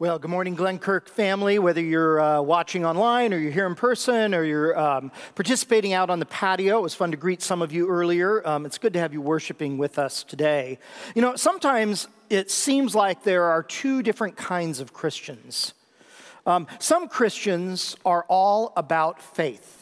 [0.00, 1.58] Well, good morning, Glenkirk family.
[1.58, 6.08] Whether you're uh, watching online or you're here in person or you're um, participating out
[6.08, 8.46] on the patio, it was fun to greet some of you earlier.
[8.46, 10.78] Um, it's good to have you worshiping with us today.
[11.16, 15.74] You know, sometimes it seems like there are two different kinds of Christians.
[16.46, 19.77] Um, some Christians are all about faith.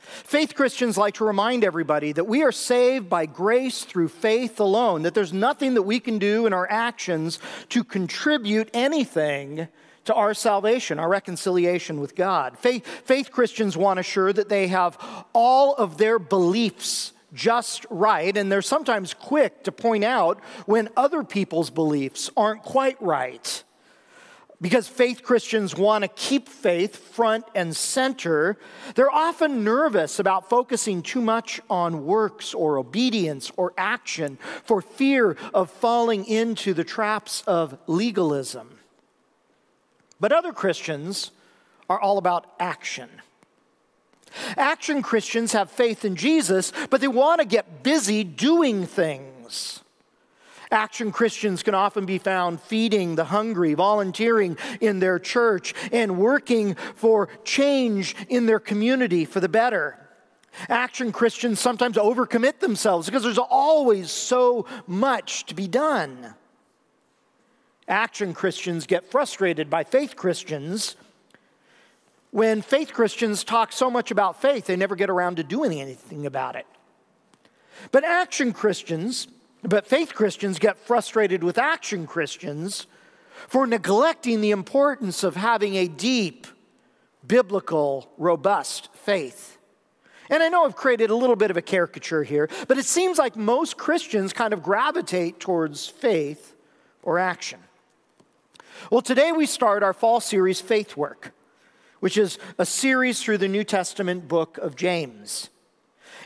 [0.00, 5.02] Faith Christians like to remind everybody that we are saved by grace through faith alone,
[5.02, 7.38] that there's nothing that we can do in our actions
[7.68, 9.68] to contribute anything
[10.04, 12.58] to our salvation, our reconciliation with God.
[12.58, 14.98] Faith, faith Christians want to assure that they have
[15.32, 21.22] all of their beliefs just right, and they're sometimes quick to point out when other
[21.22, 23.62] people's beliefs aren't quite right.
[24.62, 28.58] Because faith Christians want to keep faith front and center,
[28.94, 35.36] they're often nervous about focusing too much on works or obedience or action for fear
[35.54, 38.78] of falling into the traps of legalism.
[40.20, 41.30] But other Christians
[41.88, 43.08] are all about action.
[44.58, 49.80] Action Christians have faith in Jesus, but they want to get busy doing things.
[50.70, 56.74] Action Christians can often be found feeding the hungry, volunteering in their church, and working
[56.94, 59.96] for change in their community for the better.
[60.68, 66.34] Action Christians sometimes overcommit themselves because there's always so much to be done.
[67.88, 70.96] Action Christians get frustrated by faith Christians
[72.30, 76.26] when faith Christians talk so much about faith, they never get around to doing anything
[76.26, 76.66] about it.
[77.90, 79.26] But action Christians
[79.62, 82.86] but faith Christians get frustrated with action Christians
[83.48, 86.46] for neglecting the importance of having a deep,
[87.26, 89.58] biblical, robust faith.
[90.28, 93.18] And I know I've created a little bit of a caricature here, but it seems
[93.18, 96.54] like most Christians kind of gravitate towards faith
[97.02, 97.60] or action.
[98.90, 101.32] Well, today we start our fall series, Faith Work,
[101.98, 105.50] which is a series through the New Testament book of James.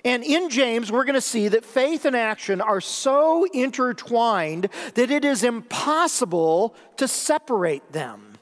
[0.05, 5.11] And in James, we're going to see that faith and action are so intertwined that
[5.11, 8.39] it is impossible to separate them.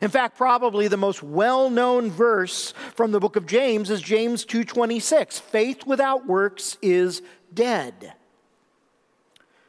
[0.00, 5.38] In fact, probably the most well-known verse from the book of James is James 2:26.
[5.38, 7.20] Faith without works is
[7.52, 8.14] dead.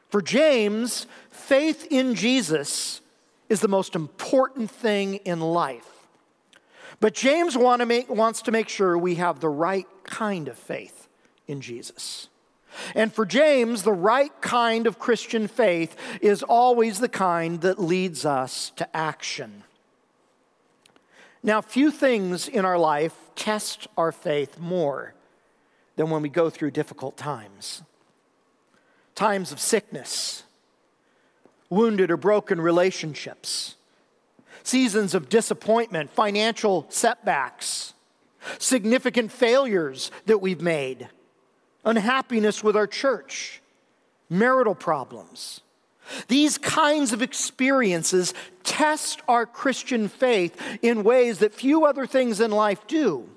[0.08, 3.02] For James, faith in Jesus
[3.50, 5.95] is the most important thing in life.
[7.00, 10.58] But James want to make, wants to make sure we have the right kind of
[10.58, 11.08] faith
[11.48, 12.30] in Jesus.
[12.94, 18.26] And for James, the right kind of Christian faith is always the kind that leads
[18.26, 19.64] us to action.
[21.42, 25.14] Now, few things in our life test our faith more
[25.96, 27.84] than when we go through difficult times
[29.14, 30.44] times of sickness,
[31.70, 33.76] wounded or broken relationships,
[34.68, 37.94] seasons of disappointment, financial setbacks
[38.60, 41.10] significant failures that we've made,
[41.84, 43.62] unhappiness with our church,
[44.30, 45.62] marital problems.
[46.28, 48.34] These kinds of experiences
[48.64, 53.30] test our Christian faith in ways that few other things in life do.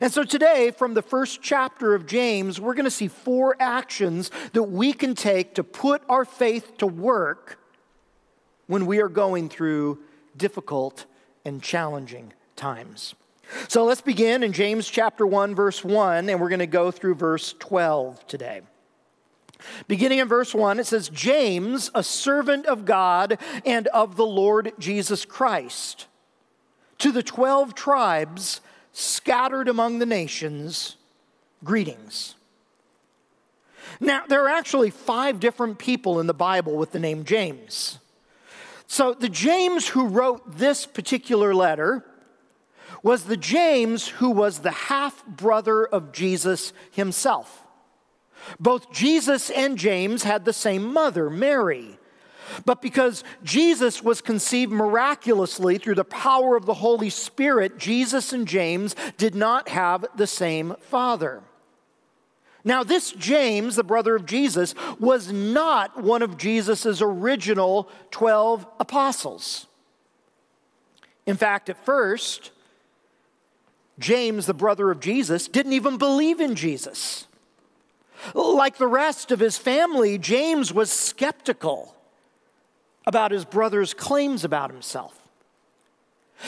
[0.00, 4.30] And so today, from the first chapter of James, we're going to see four actions
[4.52, 7.58] that we can take to put our faith to work
[8.68, 9.98] when we are going through
[10.36, 11.06] difficult
[11.44, 13.14] and challenging times.
[13.68, 17.16] So let's begin in James chapter 1, verse 1, and we're going to go through
[17.16, 18.62] verse 12 today.
[19.86, 24.72] Beginning in verse 1, it says, James, a servant of God and of the Lord
[24.78, 26.06] Jesus Christ,
[26.98, 28.60] to the 12 tribes
[28.92, 30.96] scattered among the nations,
[31.64, 32.34] greetings.
[34.00, 37.98] Now, there are actually five different people in the Bible with the name James.
[38.92, 42.04] So, the James who wrote this particular letter
[43.02, 47.64] was the James who was the half brother of Jesus himself.
[48.60, 51.98] Both Jesus and James had the same mother, Mary.
[52.66, 58.46] But because Jesus was conceived miraculously through the power of the Holy Spirit, Jesus and
[58.46, 61.42] James did not have the same father.
[62.64, 69.66] Now, this James, the brother of Jesus, was not one of Jesus' original 12 apostles.
[71.26, 72.52] In fact, at first,
[73.98, 77.26] James, the brother of Jesus, didn't even believe in Jesus.
[78.34, 81.96] Like the rest of his family, James was skeptical
[83.06, 85.18] about his brother's claims about himself.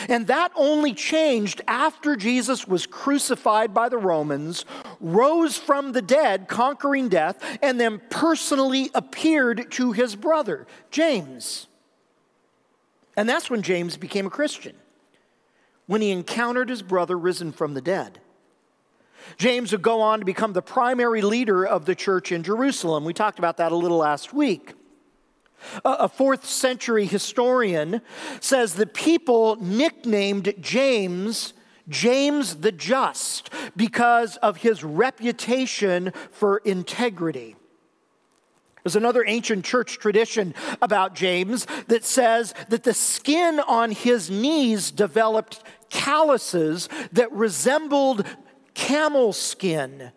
[0.08, 4.64] And that only changed after Jesus was crucified by the Romans,
[5.00, 11.67] rose from the dead, conquering death, and then personally appeared to his brother, James.
[13.17, 14.76] And that's when James became a Christian,
[15.87, 18.20] when he encountered his brother risen from the dead.
[19.37, 23.05] James would go on to become the primary leader of the church in Jerusalem.
[23.05, 24.75] We talked about that a little last week.
[25.85, 28.02] A fourth century historian
[28.40, 31.55] says the people nicknamed James
[31.89, 37.57] James the Just because of his reputation for integrity.
[38.83, 44.91] There's another ancient church tradition about James that says that the skin on his knees
[44.91, 48.27] developed calluses that resembled
[48.75, 50.13] camel skin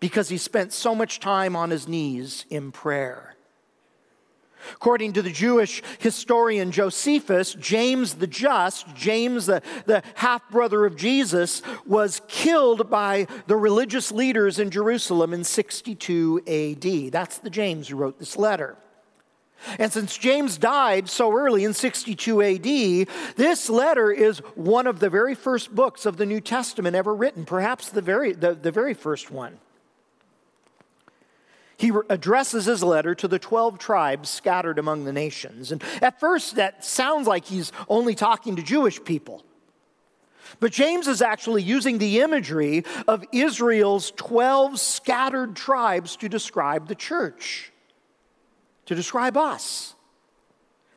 [0.00, 3.33] because he spent so much time on his knees in prayer.
[4.74, 10.96] According to the Jewish historian Josephus, James the Just, James the, the half brother of
[10.96, 17.12] Jesus, was killed by the religious leaders in Jerusalem in 62 AD.
[17.12, 18.76] That's the James who wrote this letter.
[19.78, 25.08] And since James died so early in 62 AD, this letter is one of the
[25.08, 28.94] very first books of the New Testament ever written, perhaps the very, the, the very
[28.94, 29.58] first one
[31.84, 35.70] he addresses his letter to the 12 tribes scattered among the nations.
[35.70, 39.44] And at first, that sounds like he's only talking to Jewish people.
[40.60, 46.94] But James is actually using the imagery of Israel's 12 scattered tribes to describe the
[46.94, 47.70] church,
[48.86, 49.94] to describe us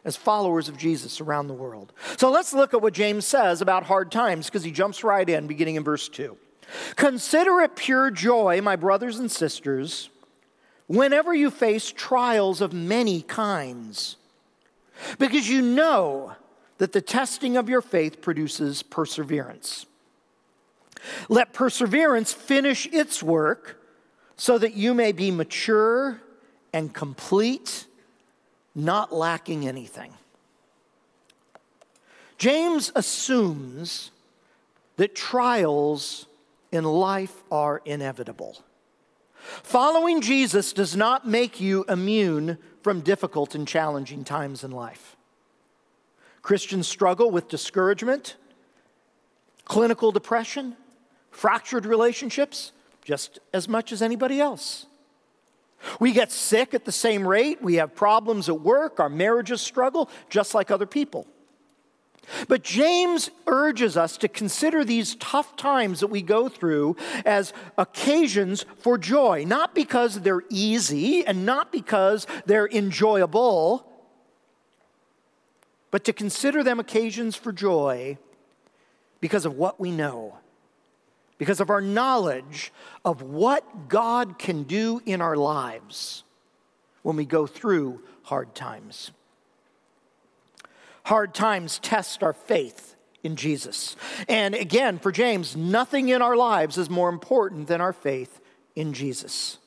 [0.05, 1.91] as followers of Jesus around the world.
[2.15, 5.47] So let's look at what James says about hard times because he jumps right in,
[5.47, 6.37] beginning in verse 2.
[6.95, 10.09] Consider it pure joy, my brothers and sisters
[10.87, 14.15] whenever you face trials of many kinds,
[15.19, 16.33] because you know
[16.77, 19.85] that the testing of your faith produces perseverance.
[21.29, 23.81] Let perseverance finish its work
[24.35, 26.21] so that you may be mature
[26.73, 27.85] and complete,
[28.75, 30.13] not lacking anything.
[32.37, 34.11] James assumes
[34.97, 36.27] that trials
[36.71, 38.57] in life are inevitable.
[39.63, 45.15] Following Jesus does not make you immune from difficult and challenging times in life.
[46.41, 48.35] Christians struggle with discouragement,
[49.65, 50.75] clinical depression,
[51.31, 52.71] fractured relationships,
[53.03, 54.85] just as much as anybody else.
[55.99, 57.61] We get sick at the same rate.
[57.61, 58.99] We have problems at work.
[58.99, 61.27] Our marriages struggle just like other people.
[62.47, 66.95] But James urges us to consider these tough times that we go through
[67.25, 73.85] as occasions for joy, not because they're easy and not because they're enjoyable,
[75.91, 78.17] but to consider them occasions for joy
[79.21, 80.37] because of what we know,
[81.37, 82.71] because of our knowledge
[83.05, 86.23] of what God can do in our lives
[87.03, 89.11] when we go through hard times.
[91.07, 93.95] Hard times test our faith in Jesus.
[94.27, 98.41] And again, for James, nothing in our lives is more important than our faith
[98.75, 99.57] in Jesus.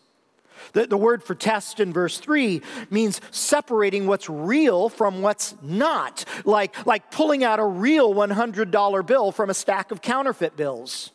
[0.75, 2.61] The, the word for test in verse 3
[2.91, 9.33] means separating what's real from what's not, like, like pulling out a real $100 bill
[9.33, 11.11] from a stack of counterfeit bills.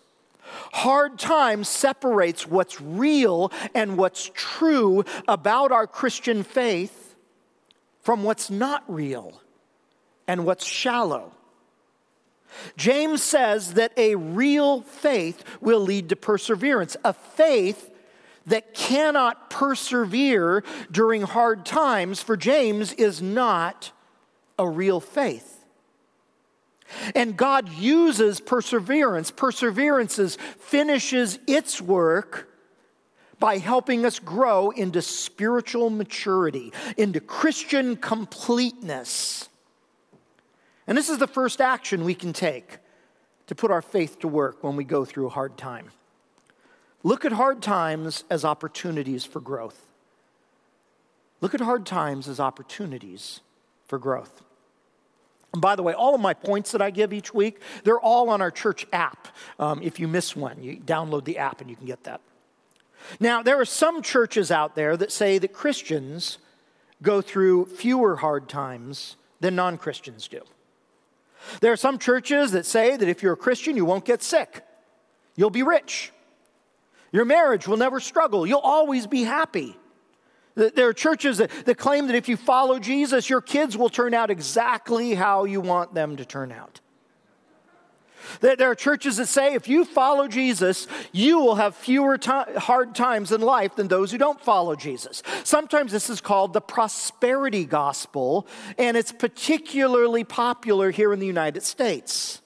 [0.73, 7.15] Hard times separates what's real and what's true about our Christian faith
[8.01, 9.39] from what's not real
[10.27, 11.31] and what's shallow.
[12.77, 17.91] James says that a real faith will lead to perseverance, a faith
[18.45, 23.91] that cannot persevere during hard times for James is not
[24.57, 25.65] a real faith.
[27.15, 29.31] And God uses perseverance.
[29.31, 32.47] Perseverance finishes its work
[33.39, 39.49] by helping us grow into spiritual maturity, into Christian completeness.
[40.87, 42.77] And this is the first action we can take
[43.47, 45.91] to put our faith to work when we go through a hard time.
[47.03, 49.85] Look at hard times as opportunities for growth.
[51.41, 53.41] Look at hard times as opportunities
[53.85, 54.41] for growth.
[55.53, 58.29] And by the way, all of my points that I give each week, they're all
[58.29, 59.27] on our church app.
[59.59, 62.21] Um, if you miss one, you download the app and you can get that.
[63.19, 66.39] Now, there are some churches out there that say that Christians
[67.01, 70.41] go through fewer hard times than non Christians do.
[71.61, 74.63] There are some churches that say that if you're a Christian, you won't get sick,
[75.35, 76.11] you'll be rich,
[77.11, 79.77] your marriage will never struggle, you'll always be happy.
[80.55, 84.13] There are churches that, that claim that if you follow Jesus, your kids will turn
[84.13, 86.79] out exactly how you want them to turn out.
[88.41, 93.31] There are churches that say if you follow Jesus, you will have fewer hard times
[93.31, 95.23] in life than those who don't follow Jesus.
[95.43, 101.63] Sometimes this is called the prosperity gospel, and it's particularly popular here in the United
[101.63, 102.41] States.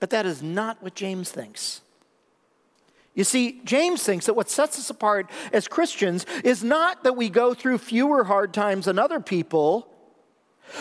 [0.00, 1.80] But that is not what James thinks.
[3.14, 7.30] You see, James thinks that what sets us apart as Christians is not that we
[7.30, 9.88] go through fewer hard times than other people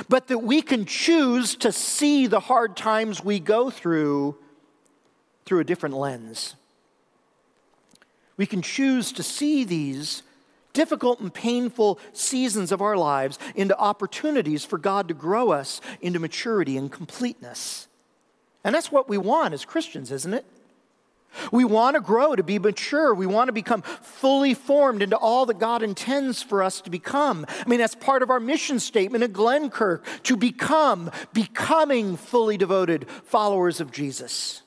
[0.09, 4.37] but that we can choose to see the hard times we go through
[5.45, 6.55] through a different lens.
[8.37, 10.23] We can choose to see these
[10.73, 16.19] difficult and painful seasons of our lives into opportunities for God to grow us into
[16.19, 17.87] maturity and completeness.
[18.63, 20.45] And that's what we want as Christians, isn't it?
[21.51, 23.13] We want to grow, to be mature.
[23.13, 27.45] We want to become fully formed into all that God intends for us to become.
[27.49, 33.07] I mean, that's part of our mission statement at Glenkirk to become, becoming fully devoted
[33.25, 34.61] followers of Jesus.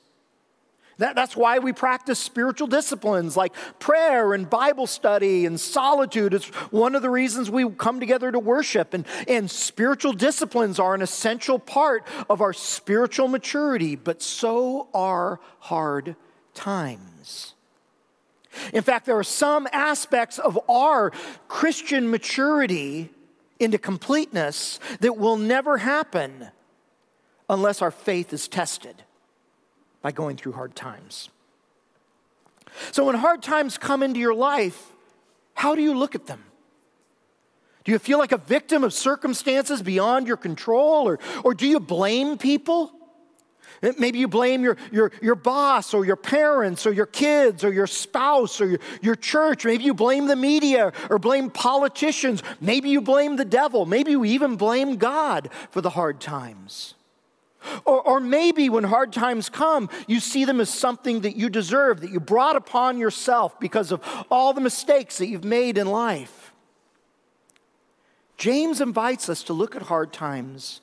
[0.98, 6.34] That, that's why we practice spiritual disciplines like prayer and Bible study and solitude.
[6.34, 8.94] It's one of the reasons we come together to worship.
[8.94, 15.38] And, and spiritual disciplines are an essential part of our spiritual maturity, but so are
[15.60, 16.16] hard
[16.58, 17.54] times.
[18.72, 21.12] In fact, there are some aspects of our
[21.46, 23.10] Christian maturity
[23.60, 26.48] into completeness that will never happen
[27.48, 29.04] unless our faith is tested
[30.02, 31.30] by going through hard times.
[32.90, 34.92] So, when hard times come into your life,
[35.54, 36.42] how do you look at them?
[37.84, 41.80] Do you feel like a victim of circumstances beyond your control, or, or do you
[41.80, 42.92] blame people?
[43.82, 47.72] Eh, maybe you blame your, your, your boss or your parents or your kids or
[47.72, 49.64] your spouse or your, your church.
[49.64, 52.42] Maybe you blame the media or blame politicians.
[52.60, 53.86] Maybe you blame the devil.
[53.86, 56.94] Maybe you even blame God for the hard times.
[57.84, 62.00] Or, or maybe when hard times come, you see them as something that you deserve,
[62.00, 66.52] that you brought upon yourself because of all the mistakes that you've made in life.
[68.36, 70.80] James invites us to look at hard times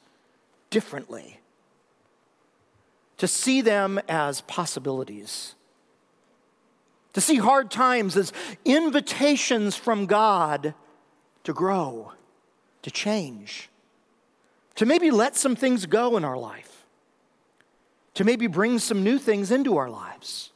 [0.69, 1.39] differently
[3.17, 5.55] to see them as possibilities,
[7.13, 8.33] to see hard times as
[8.65, 10.73] invitations from God
[11.43, 12.11] to grow,
[12.81, 13.69] to change,
[14.75, 16.85] to maybe let some things go in our life,
[18.15, 20.51] to maybe bring some new things into our lives.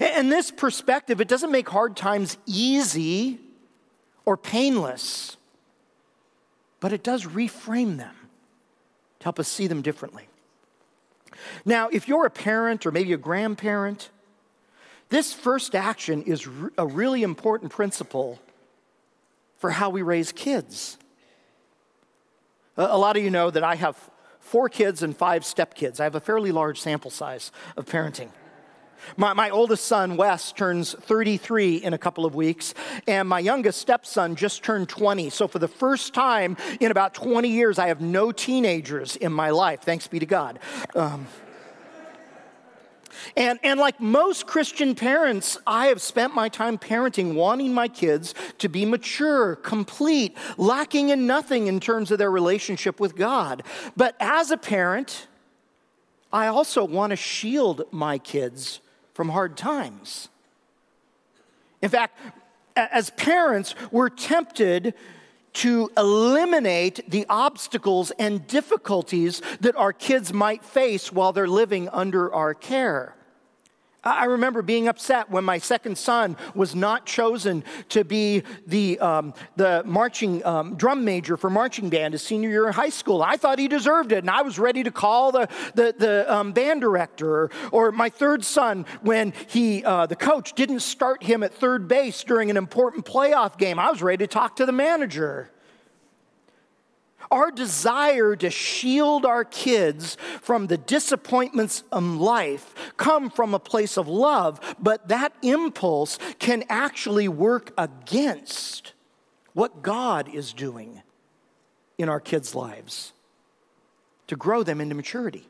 [0.00, 3.38] And this perspective, it doesn't make hard times easy
[4.24, 5.36] or painless,
[6.80, 8.14] but it does reframe them
[9.20, 10.28] to help us see them differently.
[11.64, 14.10] Now, if you're a parent or maybe a grandparent,
[15.08, 18.40] this first action is a really important principle
[19.58, 20.98] for how we raise kids.
[22.76, 23.96] A lot of you know that I have
[24.40, 26.00] four kids and five stepkids.
[26.00, 28.28] I have a fairly large sample size of parenting.
[29.16, 32.74] My, my oldest son, Wes, turns 33 in a couple of weeks,
[33.06, 35.30] and my youngest stepson just turned 20.
[35.30, 39.50] So, for the first time in about 20 years, I have no teenagers in my
[39.50, 39.82] life.
[39.82, 40.58] Thanks be to God.
[40.94, 41.26] Um,
[43.36, 48.34] and, and like most Christian parents, I have spent my time parenting, wanting my kids
[48.58, 53.62] to be mature, complete, lacking in nothing in terms of their relationship with God.
[53.96, 55.26] But as a parent,
[56.32, 58.80] I also want to shield my kids
[59.16, 60.28] from hard times.
[61.80, 62.18] In fact,
[62.76, 64.92] as parents, we're tempted
[65.54, 72.30] to eliminate the obstacles and difficulties that our kids might face while they're living under
[72.34, 73.15] our care.
[74.06, 79.34] I remember being upset when my second son was not chosen to be the, um,
[79.56, 83.22] the marching um, drum major for marching band his senior year in high school.
[83.22, 86.52] I thought he deserved it, and I was ready to call the, the, the um,
[86.52, 87.50] band director.
[87.72, 92.22] Or, my third son, when he, uh, the coach didn't start him at third base
[92.22, 95.50] during an important playoff game, I was ready to talk to the manager.
[97.30, 103.96] Our desire to shield our kids from the disappointments in life come from a place
[103.96, 108.92] of love, but that impulse can actually work against
[109.54, 111.02] what God is doing
[111.98, 113.12] in our kids' lives
[114.26, 115.48] to grow them into maturity.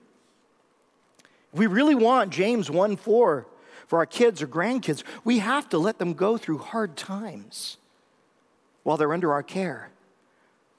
[1.52, 3.46] If we really want James 1 4
[3.86, 7.78] for our kids or grandkids, we have to let them go through hard times
[8.82, 9.90] while they're under our care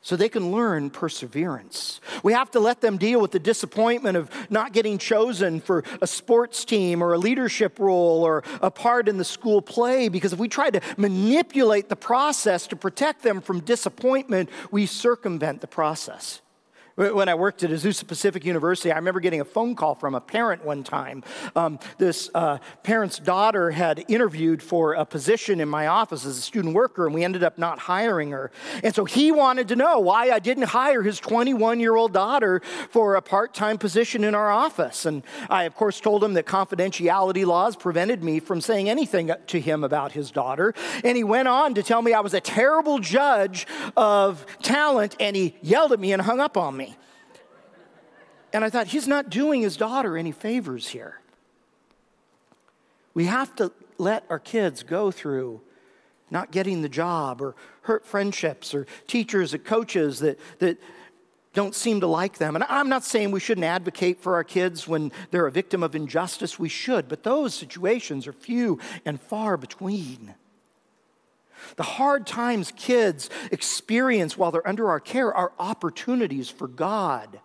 [0.08, 2.00] so they can learn perseverance.
[2.24, 6.08] We have to let them deal with the disappointment of not getting chosen for a
[6.08, 10.40] sports team or a leadership role or a part in the school play because if
[10.40, 16.42] we try to manipulate the process to protect them from disappointment, we circumvent the process.
[16.98, 20.20] When I worked at Azusa Pacific University, I remember getting a phone call from a
[20.20, 21.24] parent one time.
[21.56, 26.42] Um, this uh, parent's daughter had interviewed for a position in my office as a
[26.42, 28.50] student worker, and we ended up not hiring her.
[28.84, 32.64] And so he wanted to know why I didn't hire his 21 year old daughter
[32.90, 35.06] for a part time position in our office.
[35.06, 39.62] And I, of course, told him that confidentiality laws prevented me from saying anything to
[39.62, 40.74] him about his daughter.
[41.04, 45.36] And he went on to tell me I was a terrible judge of talent, and
[45.36, 46.87] he yelled at me and hung up on me.
[48.54, 51.20] And I thought, he's not doing his daughter any favors here.
[53.14, 55.62] We have to let our kids go through
[56.30, 60.78] not getting the job or hurt friendships or teachers and coaches that, that
[61.54, 62.56] don't seem to like them.
[62.56, 65.96] And I'm not saying we shouldn't advocate for our kids when they're a victim of
[65.96, 66.60] injustice.
[66.60, 70.36] We should, but those situations are few and far between.
[71.76, 77.40] The hard times kids experience while they're under our care are opportunities for God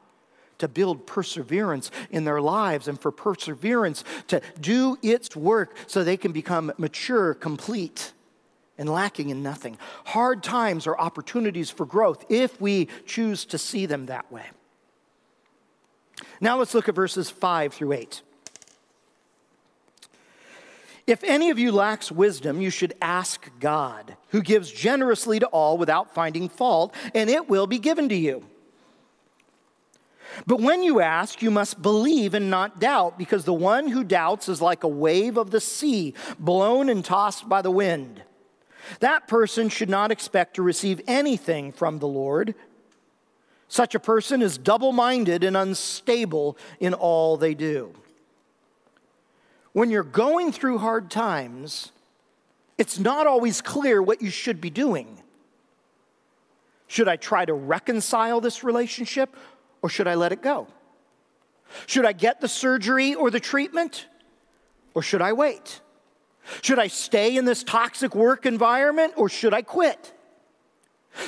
[0.62, 6.16] to build perseverance in their lives and for perseverance to do its work so they
[6.16, 8.12] can become mature, complete,
[8.78, 9.76] and lacking in nothing.
[10.04, 14.44] Hard times are opportunities for growth if we choose to see them that way.
[16.40, 18.22] Now let's look at verses 5 through 8.
[21.08, 25.76] If any of you lacks wisdom, you should ask God, who gives generously to all
[25.76, 28.44] without finding fault, and it will be given to you.
[30.46, 34.48] But when you ask, you must believe and not doubt, because the one who doubts
[34.48, 38.22] is like a wave of the sea, blown and tossed by the wind.
[39.00, 42.54] That person should not expect to receive anything from the Lord.
[43.68, 47.94] Such a person is double minded and unstable in all they do.
[49.72, 51.92] When you're going through hard times,
[52.76, 55.22] it's not always clear what you should be doing.
[56.86, 59.34] Should I try to reconcile this relationship
[59.82, 60.68] or should I let it go?
[61.86, 64.06] Should I get the surgery or the treatment
[64.94, 65.80] or should I wait?
[66.60, 70.12] Should I stay in this toxic work environment or should I quit?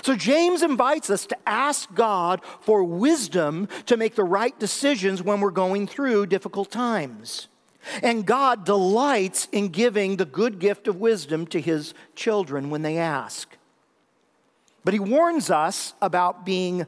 [0.03, 5.41] So, James invites us to ask God for wisdom to make the right decisions when
[5.41, 7.49] we're going through difficult times.
[8.03, 12.97] And God delights in giving the good gift of wisdom to his children when they
[12.97, 13.59] ask.
[14.85, 16.87] But he warns us about being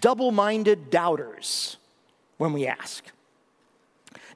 [0.00, 1.76] double minded doubters
[2.36, 3.04] when we ask.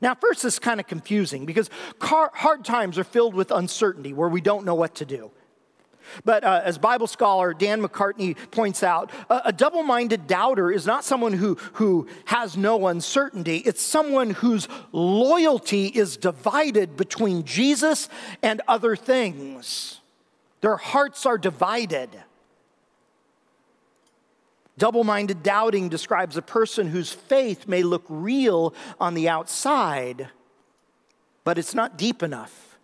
[0.01, 4.41] Now, first, it's kind of confusing because hard times are filled with uncertainty where we
[4.41, 5.31] don't know what to do.
[6.25, 10.87] But uh, as Bible scholar Dan McCartney points out, a, a double minded doubter is
[10.87, 18.09] not someone who, who has no uncertainty, it's someone whose loyalty is divided between Jesus
[18.43, 20.01] and other things.
[20.61, 22.11] Their hearts are divided.
[24.83, 30.29] Double minded doubting describes a person whose faith may look real on the outside,
[31.45, 32.81] but it's not deep enough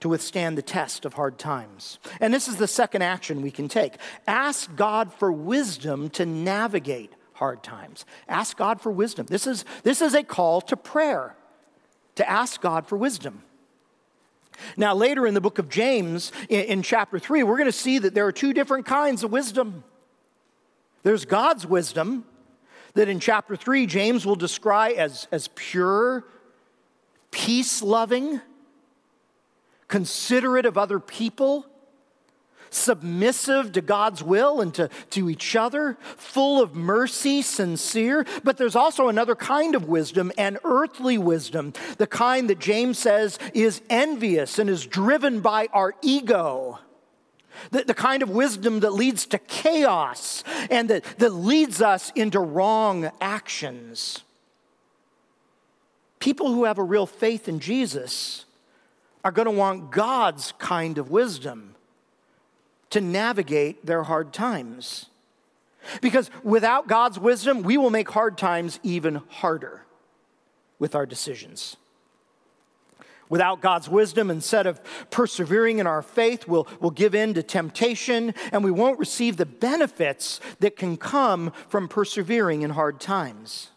[0.00, 1.98] to withstand the test of hard times.
[2.18, 7.12] And this is the second action we can take ask God for wisdom to navigate
[7.34, 8.06] hard times.
[8.26, 9.26] Ask God for wisdom.
[9.26, 11.36] This is, this is a call to prayer,
[12.14, 13.42] to ask God for wisdom.
[14.78, 17.98] Now, later in the book of James, in, in chapter 3, we're going to see
[17.98, 19.84] that there are two different kinds of wisdom.
[21.02, 22.24] There's God's wisdom
[22.94, 26.24] that in chapter 3, James will describe as, as pure,
[27.30, 28.40] peace loving,
[29.88, 31.66] considerate of other people,
[32.70, 38.24] submissive to God's will and to, to each other, full of mercy, sincere.
[38.44, 43.38] But there's also another kind of wisdom, an earthly wisdom, the kind that James says
[43.54, 46.78] is envious and is driven by our ego
[47.70, 52.40] the, the kind of wisdom that leads to chaos and that, that leads us into
[52.40, 54.22] wrong actions.
[56.18, 58.44] People who have a real faith in Jesus
[59.24, 61.74] are going to want God's kind of wisdom
[62.90, 65.06] to navigate their hard times.
[66.00, 69.82] Because without God's wisdom, we will make hard times even harder
[70.78, 71.76] with our decisions.
[73.32, 78.34] Without God's wisdom, instead of persevering in our faith, we'll, we'll give in to temptation
[78.52, 83.70] and we won't receive the benefits that can come from persevering in hard times.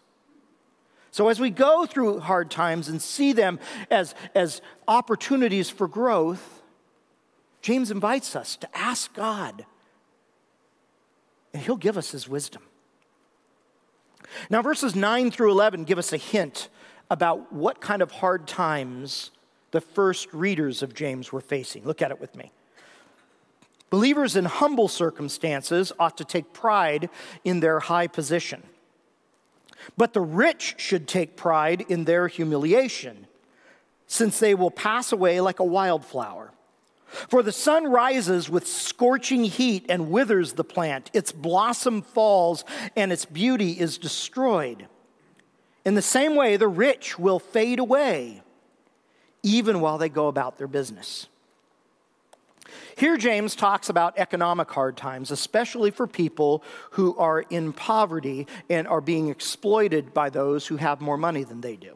[1.10, 3.58] So, as we go through hard times and see them
[3.90, 6.62] as, as opportunities for growth,
[7.62, 9.66] James invites us to ask God,
[11.54, 12.64] and He'll give us His wisdom.
[14.50, 16.68] Now, verses 9 through 11 give us a hint
[17.10, 19.32] about what kind of hard times
[19.76, 21.84] the first readers of James were facing.
[21.84, 22.54] Look at it with me.
[23.90, 27.10] Believers in humble circumstances ought to take pride
[27.44, 28.64] in their high position.
[29.98, 33.28] But the rich should take pride in their humiliation,
[34.08, 36.54] since they will pass away like a wildflower.
[37.06, 42.64] For the sun rises with scorching heat and withers the plant, its blossom falls,
[42.96, 44.88] and its beauty is destroyed.
[45.84, 48.42] In the same way, the rich will fade away,
[49.46, 51.28] even while they go about their business.
[52.98, 58.88] Here, James talks about economic hard times, especially for people who are in poverty and
[58.88, 61.96] are being exploited by those who have more money than they do.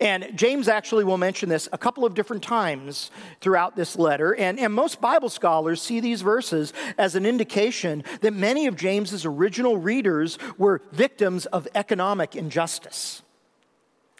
[0.00, 4.34] And James actually will mention this a couple of different times throughout this letter.
[4.34, 9.24] And, and most Bible scholars see these verses as an indication that many of James's
[9.24, 13.22] original readers were victims of economic injustice.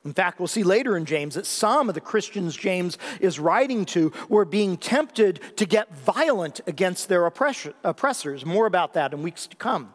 [0.05, 3.85] In fact, we'll see later in James that some of the Christians James is writing
[3.87, 8.45] to were being tempted to get violent against their oppressors.
[8.45, 9.95] More about that in weeks to come.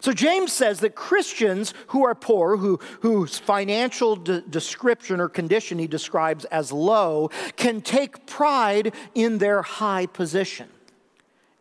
[0.00, 5.78] So James says that Christians who are poor, who, whose financial de- description or condition
[5.78, 10.68] he describes as low, can take pride in their high position.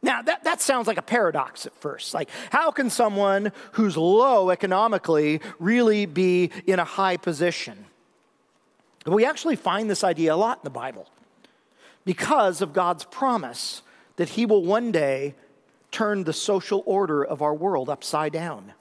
[0.06, 2.14] Now, that, that sounds like a paradox at first.
[2.14, 7.86] Like, how can someone who's low economically really be in a high position?
[9.08, 11.10] We actually find this idea a lot in the Bible
[12.06, 13.82] because of God's promise
[14.18, 15.34] that He will one day
[15.90, 18.74] turn the social order of our world upside down.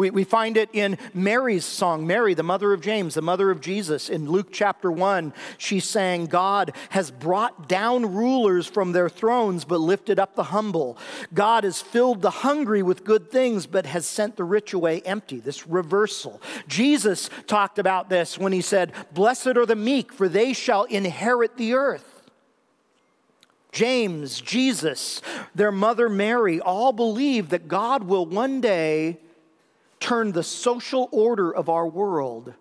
[0.00, 3.60] We, we find it in Mary's song, Mary, the mother of James, the mother of
[3.60, 4.08] Jesus.
[4.08, 9.76] In Luke chapter 1, she sang, God has brought down rulers from their thrones, but
[9.78, 10.96] lifted up the humble.
[11.34, 15.38] God has filled the hungry with good things, but has sent the rich away empty.
[15.38, 16.40] This reversal.
[16.66, 21.58] Jesus talked about this when he said, Blessed are the meek, for they shall inherit
[21.58, 22.22] the earth.
[23.70, 25.20] James, Jesus,
[25.54, 29.18] their mother Mary all believe that God will one day
[30.00, 32.54] turn the social order of our world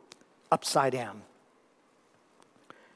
[0.52, 1.24] upside down.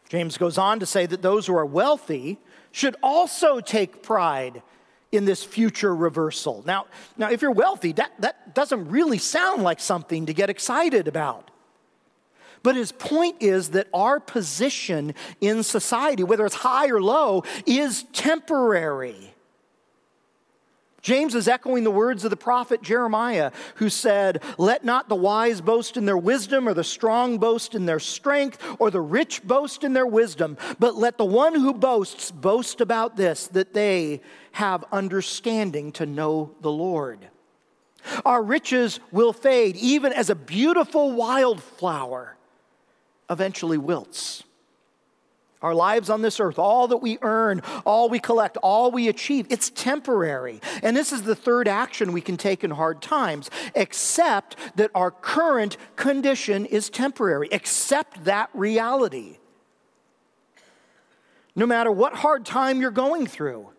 [0.10, 2.38] James goes on to say that those who are wealthy
[2.72, 4.62] should also take pride
[5.12, 6.64] in this future reversal.
[6.66, 11.08] Now, now if you're wealthy, that, that doesn't really sound like something to get excited
[11.08, 11.50] about.
[12.64, 18.04] But his point is that our position in society, whether it's high or low, is
[18.14, 19.33] temporary.
[21.04, 25.60] James is echoing the words of the prophet Jeremiah, who said, Let not the wise
[25.60, 29.84] boast in their wisdom, or the strong boast in their strength, or the rich boast
[29.84, 34.22] in their wisdom, but let the one who boasts boast about this, that they
[34.54, 37.28] have understanding to know the Lord.
[38.24, 42.38] Our riches will fade, even as a beautiful wildflower
[43.30, 44.44] eventually wilts.
[45.64, 49.48] Our lives on this earth, all that we earn, all we collect, all we achieve,
[49.50, 50.60] it's temporary.
[50.84, 53.50] And this is the third action we can take in hard times.
[53.74, 57.48] Accept that our current condition is temporary.
[57.54, 59.38] Accept that reality.
[61.56, 63.70] No matter what hard time you're going through,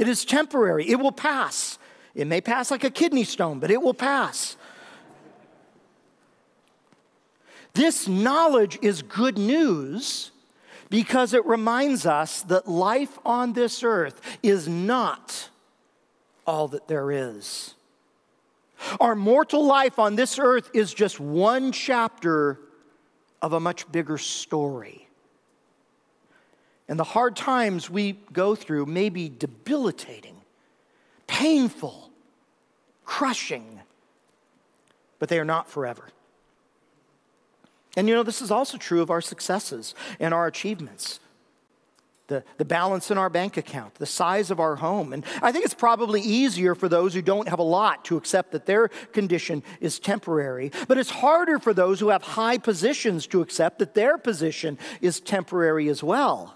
[0.00, 0.88] it is temporary.
[0.88, 1.78] It will pass.
[2.12, 4.56] It may pass like a kidney stone, but it will pass.
[7.74, 10.32] This knowledge is good news
[10.90, 15.48] because it reminds us that life on this earth is not
[16.46, 17.74] all that there is.
[19.00, 22.58] Our mortal life on this earth is just one chapter
[23.42, 25.08] of a much bigger story.
[26.88, 30.36] And the hard times we go through may be debilitating,
[31.26, 32.10] painful,
[33.04, 33.80] crushing,
[35.18, 36.04] but they are not forever.
[37.98, 41.18] And you know, this is also true of our successes and our achievements.
[42.28, 45.12] The, the balance in our bank account, the size of our home.
[45.12, 48.52] And I think it's probably easier for those who don't have a lot to accept
[48.52, 50.70] that their condition is temporary.
[50.86, 55.18] But it's harder for those who have high positions to accept that their position is
[55.18, 56.54] temporary as well.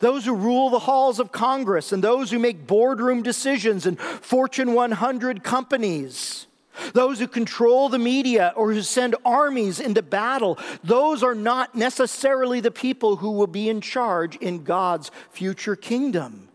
[0.00, 4.74] Those who rule the halls of Congress and those who make boardroom decisions in Fortune
[4.74, 6.48] 100 companies
[6.92, 12.60] those who control the media or who send armies into battle, those are not necessarily
[12.60, 16.48] the people who will be in charge in God's future kingdom.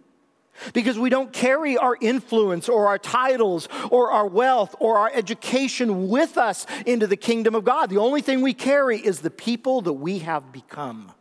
[0.73, 6.09] Because we don't carry our influence or our titles or our wealth or our education
[6.09, 7.89] with us into the kingdom of God.
[7.89, 11.13] The only thing we carry is the people that we have become,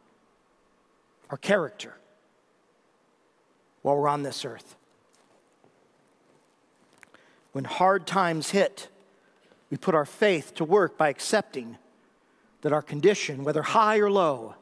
[1.31, 1.95] our character,
[3.83, 4.75] while we're on this earth.
[7.53, 8.89] When hard times hit,
[9.71, 11.79] we put our faith to work by accepting
[12.63, 14.55] that our condition, whether high or low,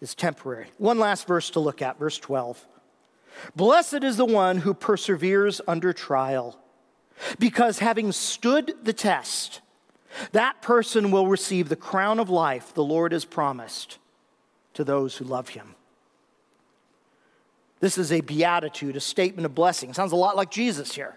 [0.00, 0.66] is temporary.
[0.78, 2.66] One last verse to look at, verse 12.
[3.54, 6.58] Blessed is the one who perseveres under trial,
[7.38, 9.60] because having stood the test,
[10.32, 13.98] that person will receive the crown of life the Lord has promised
[14.74, 15.74] to those who love him.
[17.80, 19.92] This is a beatitude, a statement of blessing.
[19.92, 21.16] sounds a lot like Jesus here.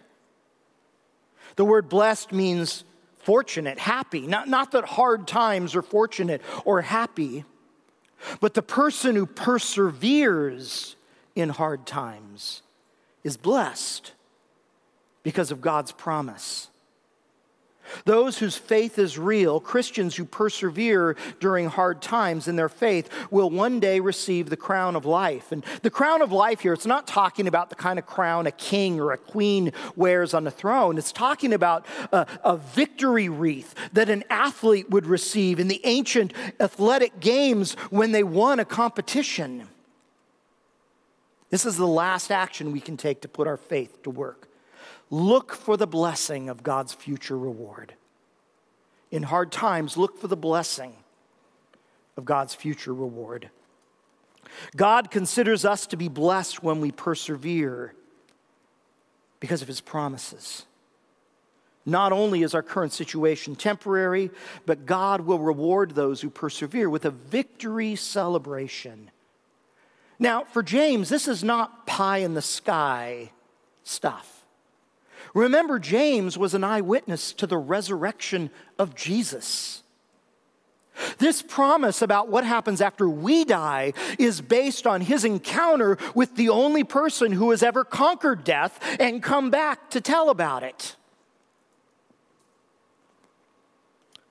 [1.56, 2.84] The word blessed means
[3.20, 4.28] fortunate, happy.
[4.28, 7.46] Not, not that hard times are fortunate or happy,
[8.40, 10.96] but the person who perseveres
[11.36, 12.62] in hard times
[13.24, 14.14] is blessed
[15.24, 16.70] because of God's promise.
[18.06, 23.50] Those whose faith is real, Christians who persevere during hard times in their faith, will
[23.50, 25.52] one day receive the crown of life.
[25.52, 28.52] And the crown of life here, it's not talking about the kind of crown a
[28.52, 30.98] king or a queen wears on a throne.
[30.98, 36.34] It's talking about a, a victory wreath that an athlete would receive in the ancient
[36.60, 39.68] athletic games when they won a competition.
[41.50, 44.50] This is the last action we can take to put our faith to work.
[45.16, 47.94] Look for the blessing of God's future reward.
[49.12, 50.94] In hard times, look for the blessing
[52.18, 53.50] of God's future reward.
[54.76, 57.96] God considers us to be blessed when we persevere
[59.40, 60.66] because of his promises.
[61.86, 64.32] Not only is our current situation temporary,
[64.66, 69.12] but God will reward those who persevere with a victory celebration.
[70.20, 73.32] Now, for James, this is not pie in the sky
[73.86, 74.35] stuff.
[75.36, 79.84] Remember, James was an eyewitness to the resurrection of Jesus.
[81.18, 86.48] This promise about what happens after we die is based on his encounter with the
[86.48, 90.96] only person who has ever conquered death and come back to tell about it.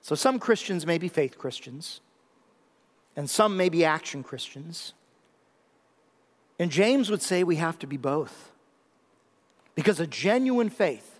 [0.01, 2.01] So, some Christians may be faith Christians,
[3.15, 4.93] and some may be action Christians.
[6.57, 8.51] And James would say we have to be both.
[9.75, 11.19] Because a genuine faith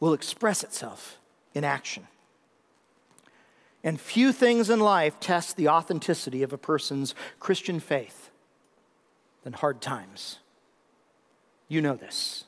[0.00, 1.18] will express itself
[1.54, 2.06] in action.
[3.84, 8.30] And few things in life test the authenticity of a person's Christian faith
[9.44, 10.38] than hard times.
[11.68, 12.44] You know this.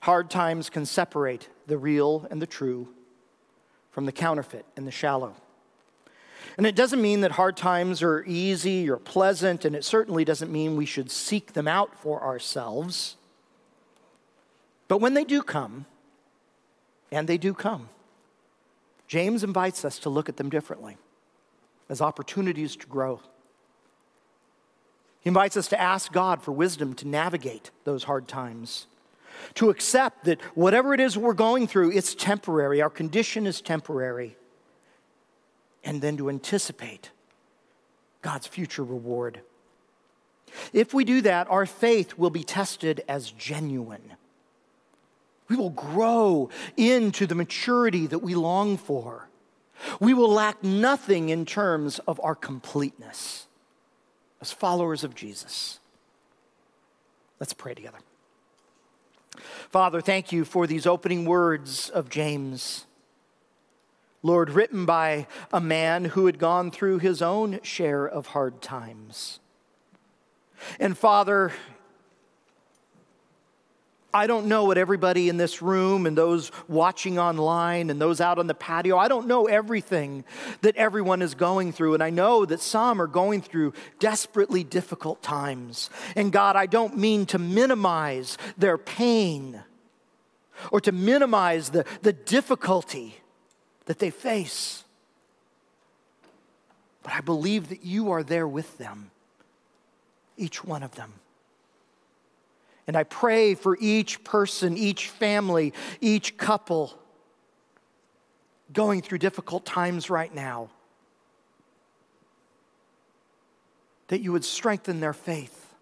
[0.00, 2.88] Hard times can separate the real and the true
[3.90, 5.34] from the counterfeit and the shallow.
[6.60, 10.52] And it doesn't mean that hard times are easy or pleasant, and it certainly doesn't
[10.52, 13.16] mean we should seek them out for ourselves.
[14.86, 15.86] But when they do come,
[17.10, 17.88] and they do come,
[19.08, 20.98] James invites us to look at them differently
[21.88, 23.22] as opportunities to grow.
[25.22, 28.86] He invites us to ask God for wisdom to navigate those hard times,
[29.54, 34.36] to accept that whatever it is we're going through, it's temporary, our condition is temporary
[35.84, 37.10] and then to anticipate
[38.22, 39.40] God's future reward.
[40.72, 44.14] If we do that, our faith will be tested as genuine.
[45.48, 49.28] We will grow into the maturity that we long for.
[49.98, 53.46] We will lack nothing in terms of our completeness
[54.40, 55.80] as followers of Jesus.
[57.38, 57.98] Let's pray together.
[59.70, 62.86] Father, thank you for these opening words of James.
[64.22, 69.40] Lord, written by a man who had gone through his own share of hard times.
[70.78, 71.52] And Father,
[74.12, 78.38] I don't know what everybody in this room and those watching online and those out
[78.38, 80.24] on the patio, I don't know everything
[80.62, 81.94] that everyone is going through.
[81.94, 85.90] And I know that some are going through desperately difficult times.
[86.16, 89.62] And God, I don't mean to minimize their pain
[90.72, 93.19] or to minimize the, the difficulty
[93.86, 94.84] that they face.
[97.02, 99.10] But I believe that you are there with them,
[100.36, 101.14] each one of them.
[102.86, 106.98] And I pray for each person, each family, each couple
[108.72, 110.70] going through difficult times right now.
[114.08, 115.72] That you would strengthen their faith,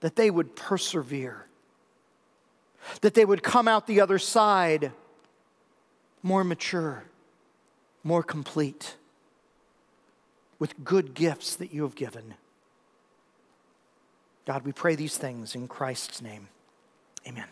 [0.00, 1.46] that they would persevere,
[3.02, 4.92] that they would come out the other side
[6.26, 7.04] more mature,
[8.02, 8.96] more complete,
[10.58, 12.34] with good gifts that you have given.
[14.44, 16.48] God, we pray these things in Christ's name.
[17.28, 17.46] Amen.